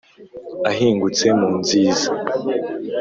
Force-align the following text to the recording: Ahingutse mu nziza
Ahingutse 0.69 1.25
mu 1.39 1.49
nziza 1.59 2.07